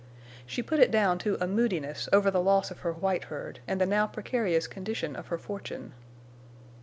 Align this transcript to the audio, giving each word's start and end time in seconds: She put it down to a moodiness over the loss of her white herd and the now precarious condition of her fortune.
She 0.47 0.63
put 0.63 0.79
it 0.79 0.89
down 0.89 1.19
to 1.19 1.37
a 1.39 1.45
moodiness 1.45 2.09
over 2.11 2.31
the 2.31 2.41
loss 2.41 2.71
of 2.71 2.79
her 2.79 2.91
white 2.91 3.25
herd 3.25 3.59
and 3.67 3.79
the 3.79 3.85
now 3.85 4.07
precarious 4.07 4.65
condition 4.65 5.15
of 5.15 5.27
her 5.27 5.37
fortune. 5.37 5.93